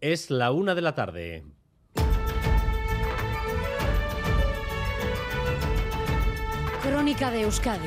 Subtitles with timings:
[0.00, 1.44] Es la una de la tarde.
[6.82, 7.86] Crónica de Euskadi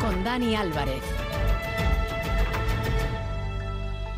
[0.00, 1.02] con Dani Álvarez.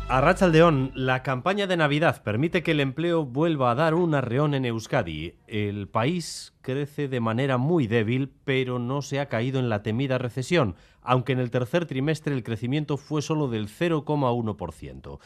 [0.07, 4.55] A Rachaldeón, la campaña de Navidad permite que el empleo vuelva a dar un arreón
[4.55, 5.35] en Euskadi.
[5.45, 10.17] El país crece de manera muy débil, pero no se ha caído en la temida
[10.17, 15.19] recesión, aunque en el tercer trimestre el crecimiento fue solo del 0,1%.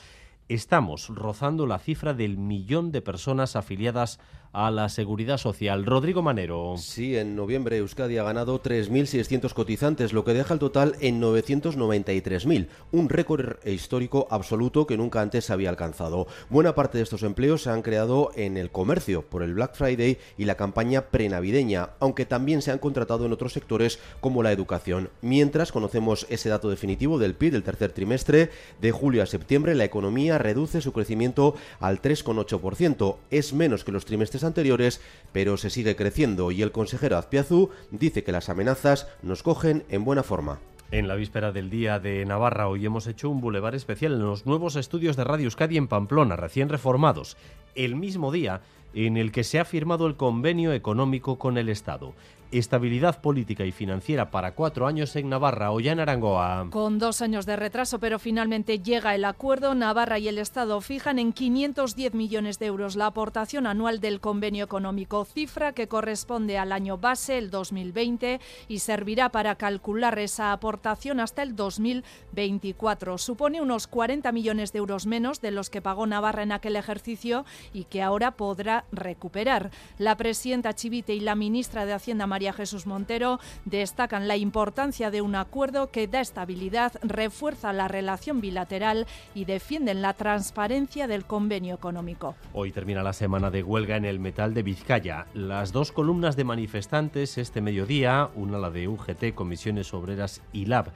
[0.50, 4.20] Estamos rozando la cifra del millón de personas afiliadas
[4.54, 5.86] a la seguridad social.
[5.86, 6.76] Rodrigo Manero.
[6.78, 12.68] Sí, en noviembre Euskadi ha ganado 3.600 cotizantes, lo que deja el total en 993.000,
[12.92, 16.28] un récord histórico absoluto que nunca antes se había alcanzado.
[16.50, 20.20] Buena parte de estos empleos se han creado en el comercio por el Black Friday
[20.38, 25.10] y la campaña prenavideña, aunque también se han contratado en otros sectores como la educación.
[25.22, 29.84] Mientras conocemos ese dato definitivo del PIB del tercer trimestre, de julio a septiembre la
[29.84, 33.16] economía reduce su crecimiento al 3,8%.
[33.32, 38.24] Es menos que los trimestres anteriores, pero se sigue creciendo y el consejero Azpiazu dice
[38.24, 40.60] que las amenazas nos cogen en buena forma.
[40.92, 44.46] En la víspera del Día de Navarra hoy hemos hecho un bulevar especial en los
[44.46, 47.36] nuevos estudios de Radio Euskadi en Pamplona, recién reformados,
[47.74, 48.62] el mismo día
[48.94, 52.14] en el que se ha firmado el convenio económico con el Estado
[52.58, 55.72] estabilidad política y financiera para cuatro años en Navarra.
[55.72, 56.68] o en Arangoa.
[56.70, 59.76] Con dos años de retraso, pero finalmente llega el acuerdo.
[59.76, 64.66] Navarra y el Estado fijan en 510 millones de euros la aportación anual del convenio
[64.66, 71.20] económico, cifra que corresponde al año base, el 2020, y servirá para calcular esa aportación
[71.20, 73.18] hasta el 2024.
[73.18, 77.46] Supone unos 40 millones de euros menos de los que pagó Navarra en aquel ejercicio
[77.74, 79.72] y que ahora podrá recuperar.
[79.98, 85.22] La presidenta Chivite y la ministra de Hacienda, María Jesús Montero destacan la importancia de
[85.22, 91.76] un acuerdo que da estabilidad, refuerza la relación bilateral y defienden la transparencia del convenio
[91.76, 92.36] económico.
[92.54, 95.28] Hoy termina la semana de huelga en el metal de Vizcaya.
[95.34, 100.92] Las dos columnas de manifestantes este mediodía, una la de UGT, Comisiones Obreras y LAB,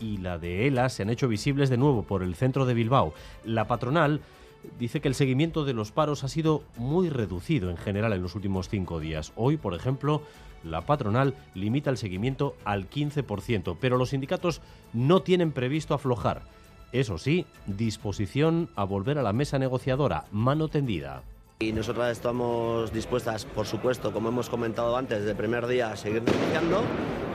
[0.00, 3.14] y la de ELA, se han hecho visibles de nuevo por el centro de Bilbao.
[3.44, 4.20] La patronal
[4.78, 8.34] dice que el seguimiento de los paros ha sido muy reducido en general en los
[8.34, 9.32] últimos cinco días.
[9.36, 10.22] Hoy, por ejemplo,
[10.64, 14.60] la patronal limita el seguimiento al 15%, pero los sindicatos
[14.92, 16.42] no tienen previsto aflojar.
[16.92, 21.22] Eso sí, disposición a volver a la mesa negociadora, mano tendida.
[21.60, 25.96] Y nosotras estamos dispuestas, por supuesto, como hemos comentado antes, desde el primer día a
[25.96, 26.82] seguir negociando,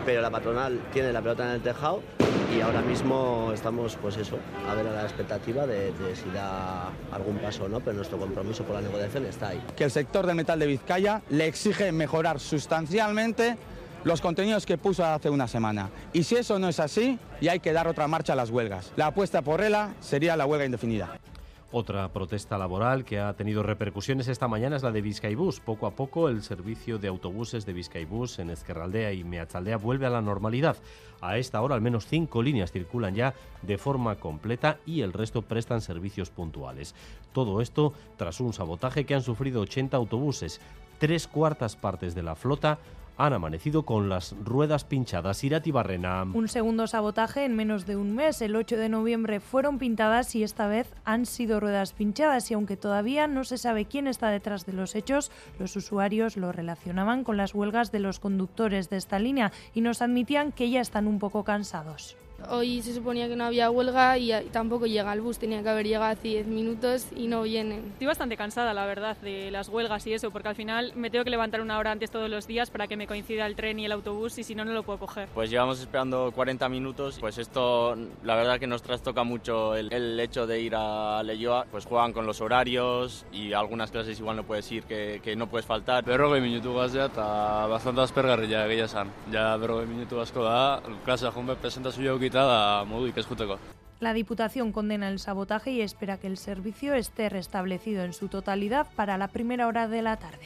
[0.04, 2.02] pero la patronal tiene la pelota en el tejado
[2.54, 4.38] y ahora mismo estamos, pues eso,
[4.70, 8.64] a ver a la expectativa de, si da algún paso o no, pero nuestro compromiso
[8.64, 9.62] por la negociación está ahí.
[9.76, 13.58] Que el sector del metal de Vizcaya le exige mejorar sustancialmente
[14.04, 15.90] los contenidos que puso hace una semana.
[16.14, 18.92] Y si eso no es así, ya hay que dar otra marcha a las huelgas.
[18.96, 21.20] La apuesta por ELA sería la huelga indefinida.
[21.72, 25.60] Otra protesta laboral que ha tenido repercusiones esta mañana es la de Vizcaibús.
[25.60, 30.12] Poco a poco el servicio de autobuses de Vizcaibús en Esquerraldea y Meachaldea vuelve a
[30.12, 30.78] la normalidad.
[31.22, 33.34] A esta hora al menos cinco líneas circulan ya
[33.64, 36.94] de forma completa y el resto prestan servicios puntuales.
[37.34, 40.62] Todo esto tras un sabotaje que han sufrido 80 autobuses.
[41.00, 42.78] Tres cuartas partes de la flota
[43.18, 45.44] han amanecido con las ruedas pinchadas.
[45.44, 46.24] Irati Barrena.
[46.24, 48.42] Un segundo sabotaje en menos de un mes.
[48.42, 52.52] El 8 de noviembre fueron pintadas y esta vez han sido ruedas pinchadas.
[52.52, 56.52] Y aunque todavía no se sabe quién está detrás de los hechos, los usuarios lo
[56.52, 60.82] relacionaban con las huelgas de los conductores de esta línea y nos admitían que ya
[60.82, 62.18] están un poco cansados.
[62.50, 65.86] Hoy se suponía que no había huelga y tampoco llega el bus, tenía que haber
[65.88, 67.86] llegado hace 10 minutos y no vienen.
[67.94, 71.24] Estoy bastante cansada, la verdad, de las huelgas y eso, porque al final me tengo
[71.24, 73.86] que levantar una hora antes todos los días para que me coincida el tren y
[73.86, 75.30] el autobús y si no, no lo puedo coger.
[75.34, 80.46] Pues llevamos esperando 40 minutos, pues esto la verdad que nos trastoca mucho el, hecho
[80.46, 84.72] de ir a Leyoa, pues juegan con los horarios y algunas clases igual no puedes
[84.72, 86.04] ir, que, que no puedes faltar.
[86.06, 89.12] Berrogei minutu gazia eta bastante aspergarria egia esan.
[89.32, 91.56] Ja berrogei minutu asko da, klasa junbe
[94.02, 98.88] la Diputación condena el sabotaje y espera que el servicio esté restablecido en su totalidad
[98.96, 100.46] para la primera hora de la tarde.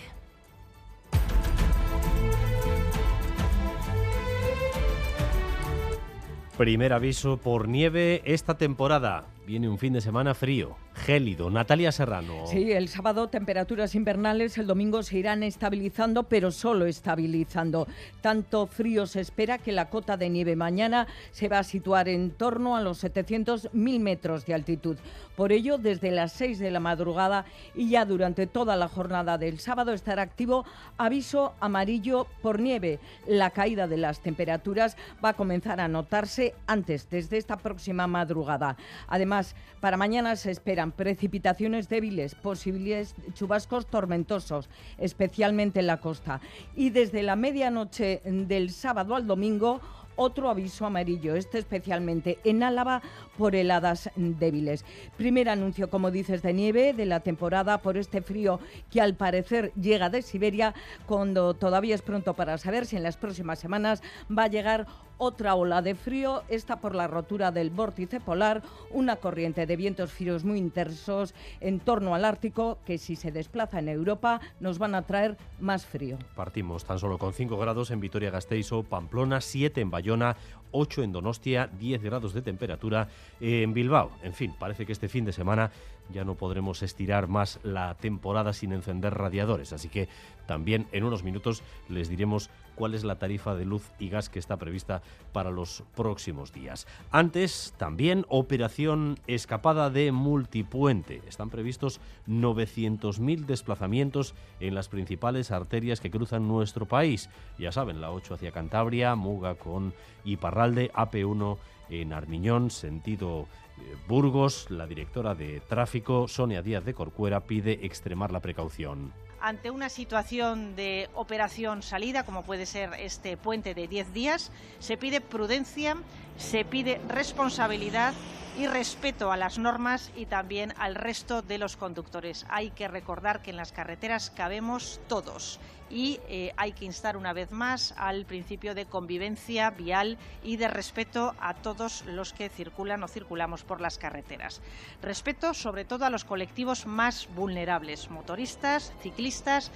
[6.57, 9.25] Primer aviso por nieve esta temporada.
[9.49, 11.49] Viene un fin de semana frío, gélido.
[11.49, 12.45] Natalia Serrano.
[12.45, 17.87] Sí, el sábado temperaturas invernales, el domingo se irán estabilizando, pero solo estabilizando.
[18.21, 22.29] Tanto frío se espera que la cota de nieve mañana se va a situar en
[22.29, 24.97] torno a los 700.000 metros de altitud.
[25.35, 29.59] Por ello, desde las 6 de la madrugada y ya durante toda la jornada del
[29.59, 30.63] sábado estará activo
[30.99, 32.99] aviso amarillo por nieve.
[33.25, 38.77] La caída de las temperaturas va a comenzar a notarse antes, desde esta próxima madrugada.
[39.07, 39.38] Además,
[39.79, 46.41] Para mañana se esperan precipitaciones débiles, posibles chubascos tormentosos, especialmente en la costa.
[46.75, 49.81] Y desde la medianoche del sábado al domingo,
[50.19, 53.01] otro aviso amarillo, este especialmente en Álava
[53.37, 54.83] por heladas débiles.
[55.15, 58.59] Primer anuncio, como dices, de nieve de la temporada por este frío
[58.91, 60.73] que al parecer llega de Siberia,
[61.05, 64.87] cuando todavía es pronto para saber si en las próximas semanas va a llegar
[65.19, 70.11] otra ola de frío, esta por la rotura del vórtice polar, una corriente de vientos
[70.11, 74.95] fríos muy intensos en torno al Ártico que si se desplaza en Europa nos van
[74.95, 76.17] a traer más frío.
[76.35, 80.37] Partimos tan solo con 5 grados en Vitoria-Gasteiz o Pamplona, 7 en Bayona,
[80.71, 83.09] 8 en Donostia, 10 grados de temperatura
[83.41, 84.11] en Bilbao.
[84.23, 85.71] En fin, parece que este fin de semana
[86.11, 90.07] ya no podremos estirar más la temporada sin encender radiadores, así que
[90.47, 92.49] también en unos minutos les diremos
[92.79, 95.01] cuál es la tarifa de luz y gas que está prevista
[95.33, 96.87] para los próximos días.
[97.11, 101.21] Antes, también operación escapada de multipuente.
[101.27, 101.99] Están previstos
[102.29, 107.29] 900.000 desplazamientos en las principales arterias que cruzan nuestro país.
[107.57, 109.93] Ya saben, la 8 hacia Cantabria, Muga con
[110.23, 111.57] Iparralde, AP1
[111.89, 113.47] en Armiñón, sentido
[113.77, 114.71] eh, Burgos.
[114.71, 120.75] La directora de tráfico, Sonia Díaz de Corcuera, pide extremar la precaución ante una situación
[120.75, 125.97] de operación salida, como puede ser este puente de 10 días, se pide prudencia,
[126.39, 128.13] se pide responsabilidad
[128.57, 132.45] y respeto a las normas y también al resto de los conductores.
[132.49, 135.59] Hay que recordar que en las carreteras cabemos todos
[135.89, 140.67] y eh, hay que instar una vez más al principio de convivencia vial y de
[140.67, 144.61] respeto a todos los que circulan o circulamos por las carreteras.
[145.01, 149.71] Respeto sobre todo a los colectivos más vulnerables, motoristas, ciclistas.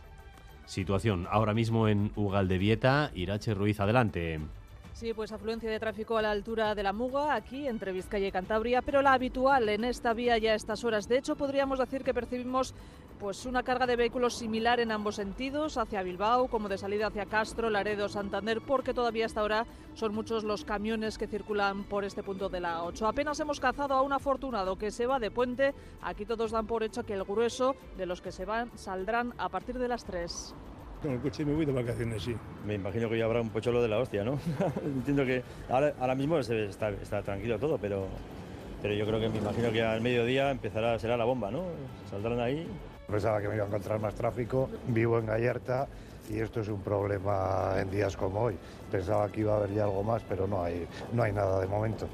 [0.65, 3.11] Situación ahora mismo en Ugaldevieta.
[3.13, 4.39] Irache Ruiz, adelante.
[4.93, 8.31] Sí, pues afluencia de tráfico a la altura de la Muga, aquí entre Vizcaya y
[8.31, 11.07] Cantabria, pero la habitual en esta vía ya a estas horas.
[11.07, 12.75] De hecho, podríamos decir que percibimos
[13.19, 17.25] pues una carga de vehículos similar en ambos sentidos, hacia Bilbao como de salida hacia
[17.25, 22.21] Castro, Laredo, Santander, porque todavía hasta ahora son muchos los camiones que circulan por este
[22.21, 23.07] punto de la 8.
[23.07, 25.73] Apenas hemos cazado a un afortunado que se va de puente.
[26.03, 29.49] Aquí todos dan por hecho que el grueso de los que se van saldrán a
[29.49, 30.53] partir de las 3
[31.03, 32.35] con el coche me voy de vacaciones, sí.
[32.65, 34.39] Me imagino que ya habrá un pocholo de la hostia, ¿no?
[34.83, 38.07] Entiendo que ahora, ahora mismo está, está, tranquilo todo, pero,
[38.81, 41.65] pero yo creo que me imagino que al mediodía empezará, será la bomba, ¿no?
[42.09, 42.65] Saldrán ahí.
[43.05, 45.87] Pensaba que me iba a encontrar más tráfico, vivo en Gallerta
[46.29, 48.55] y esto es un problema en días como hoy.
[48.89, 51.67] Pensaba que iba a haber ya algo más, pero no hay, no hay nada de
[51.67, 52.07] momento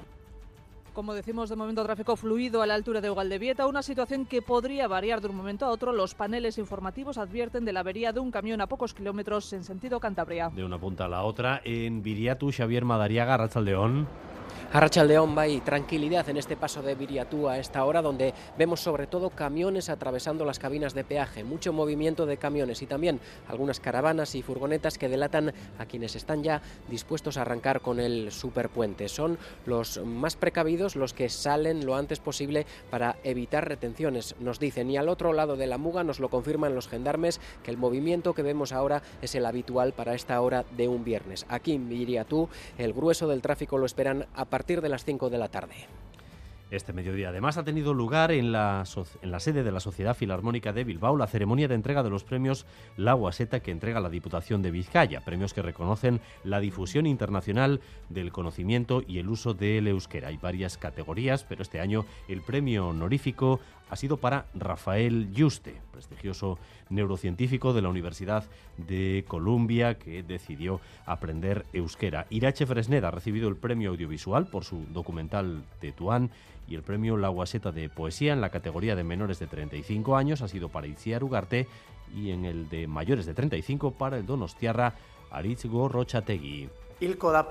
[0.94, 4.88] como decimos, de momento tráfico fluido a la altura de Ugaldevieta, una situación que podría
[4.88, 5.94] variar de un momento a otro.
[5.94, 10.00] Los paneles informativos advierten de la avería de un camión a pocos kilómetros en sentido
[10.00, 10.50] Cantabria.
[10.50, 14.08] De una punta a la otra, en Viriatu, Xavier Madariaga, Rachaldeón.
[14.72, 19.30] Arrachaldeón y tranquilidad en este paso de Viriatú a esta hora, donde vemos sobre todo
[19.30, 24.42] camiones atravesando las cabinas de peaje, mucho movimiento de camiones y también algunas caravanas y
[24.42, 29.10] furgonetas que delatan a quienes están ya dispuestos a arrancar con el superpuente.
[29.10, 34.90] Son los más precavidos los que salen lo antes posible para evitar retenciones, nos dicen.
[34.90, 38.34] Y al otro lado de la muga nos lo confirman los gendarmes que el movimiento
[38.34, 41.46] que vemos ahora es el habitual para esta hora de un viernes.
[41.50, 45.38] Aquí en Viriatú el grueso del tráfico lo esperan a partir de las 5 de
[45.38, 45.88] la tarde.
[46.72, 48.84] Este mediodía además ha tenido lugar en la,
[49.24, 52.24] en la, sede de la Sociedad Filarmónica de Bilbao la ceremonia de entrega de los
[52.24, 57.82] premios La Guaseta que entrega la Diputación de Vizcaya, premios que reconocen la difusión internacional
[58.10, 60.28] del conocimiento y el uso del euskera.
[60.28, 66.58] Hay varias categorías, pero este año el premio honorífico ha sido para Rafael Yuste, prestigioso
[66.90, 68.46] neurocientífico de la Universidad
[68.78, 72.28] de Columbia que decidió aprender euskera.
[72.30, 76.30] Irache Fresneda ha recibido el premio audiovisual por su documental Tetuán
[76.68, 80.42] y el premio La Guaseta de Poesía en la categoría de menores de 35 años
[80.42, 81.68] ha sido para Itziar Ugarte
[82.16, 84.94] y en el de mayores de 35 para el Donostiarra
[85.32, 86.70] Aritz Gorrochategui.
[87.00, 87.48] Hilko da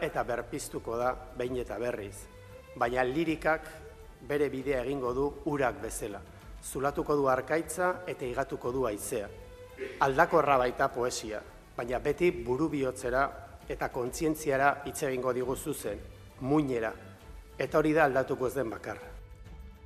[0.00, 2.28] eta berpiztuko da behin eta berriz,
[2.76, 3.02] baina
[4.28, 6.20] bere bidea egingo du urak bezala.
[6.62, 9.28] Zulatuko du arkaitza eta igatuko du aizea.
[10.00, 11.42] Aldako baita poesia,
[11.76, 13.30] baina beti buru bihotzera
[13.68, 15.98] eta kontzientziara hitz egingo digu zuzen,
[16.40, 16.92] muinera,
[17.58, 19.11] eta hori da aldatuko ez den bakarra.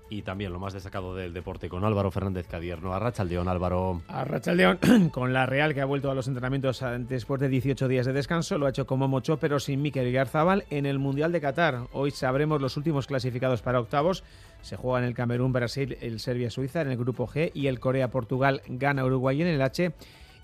[0.09, 2.95] Y también lo más destacado del deporte con Álvaro Fernández Cadierno.
[2.95, 4.03] Arrachaldeón, Álvaro.
[4.09, 4.79] Arrachaldeón,
[5.13, 8.57] con la Real que ha vuelto a los entrenamientos después de 18 días de descanso.
[8.57, 11.89] Lo ha hecho como Mocho, pero sin Miquel Garzabal en el Mundial de Qatar.
[11.93, 14.23] Hoy sabremos los últimos clasificados para octavos.
[14.63, 17.81] Se juega en el Camerún, Brasil, el Serbia, Suiza en el grupo G y el
[17.81, 19.93] Corea, Portugal, gana Uruguay en el H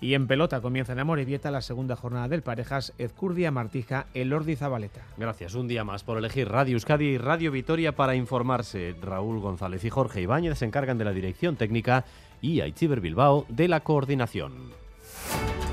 [0.03, 4.99] Y en pelota comienza en Amorebieta la segunda jornada del Parejas Ezcurdia Martija Elordi Zabaleta.
[5.15, 8.95] Gracias, un día más por elegir Radio Euskadi y Radio Vitoria para informarse.
[9.01, 12.03] Raúl González y Jorge Ibáñez se encargan de la dirección técnica
[12.41, 14.73] y Aichiber Bilbao de la coordinación.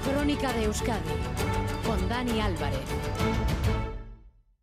[0.09, 1.11] Crónica de Euskadi
[1.85, 3.50] con Dani Álvarez.